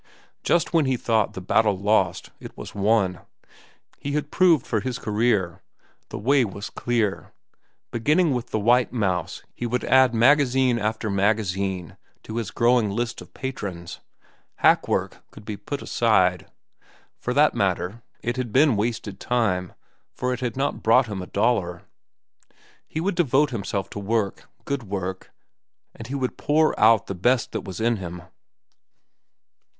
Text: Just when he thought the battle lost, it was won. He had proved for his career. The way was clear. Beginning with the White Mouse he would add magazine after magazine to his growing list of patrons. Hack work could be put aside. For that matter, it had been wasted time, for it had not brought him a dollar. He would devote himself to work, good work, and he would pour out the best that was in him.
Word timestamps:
Just 0.41 0.73
when 0.73 0.85
he 0.85 0.97
thought 0.97 1.33
the 1.35 1.41
battle 1.41 1.77
lost, 1.77 2.31
it 2.39 2.57
was 2.57 2.73
won. 2.73 3.19
He 3.99 4.13
had 4.13 4.31
proved 4.31 4.65
for 4.65 4.79
his 4.79 4.97
career. 4.97 5.61
The 6.09 6.17
way 6.17 6.43
was 6.43 6.71
clear. 6.71 7.33
Beginning 7.91 8.33
with 8.33 8.47
the 8.49 8.57
White 8.57 8.91
Mouse 8.91 9.43
he 9.53 9.67
would 9.67 9.83
add 9.83 10.11
magazine 10.15 10.79
after 10.79 11.11
magazine 11.11 11.97
to 12.23 12.37
his 12.37 12.49
growing 12.49 12.89
list 12.89 13.21
of 13.21 13.35
patrons. 13.35 13.99
Hack 14.55 14.87
work 14.87 15.23
could 15.29 15.45
be 15.45 15.55
put 15.55 15.83
aside. 15.83 16.49
For 17.19 17.31
that 17.35 17.53
matter, 17.53 18.01
it 18.23 18.37
had 18.37 18.51
been 18.51 18.75
wasted 18.75 19.19
time, 19.19 19.73
for 20.15 20.33
it 20.33 20.39
had 20.39 20.57
not 20.57 20.81
brought 20.81 21.05
him 21.05 21.21
a 21.21 21.27
dollar. 21.27 21.83
He 22.87 22.99
would 22.99 23.13
devote 23.13 23.51
himself 23.51 23.87
to 23.91 23.99
work, 23.99 24.49
good 24.65 24.81
work, 24.81 25.31
and 25.93 26.07
he 26.07 26.15
would 26.15 26.39
pour 26.39 26.73
out 26.79 27.05
the 27.05 27.13
best 27.13 27.51
that 27.51 27.65
was 27.65 27.79
in 27.79 27.97
him. 27.97 28.23